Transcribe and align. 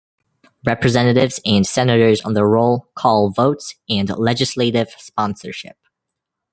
Representatives 0.65 1.39
and 1.45 1.63
Senators 1.63 2.21
on 2.21 2.33
their 2.33 2.47
roll 2.47 2.89
call 2.95 3.29
votes 3.29 3.75
and 3.87 4.09
legislative 4.17 4.95
sponsorship. 4.97 5.77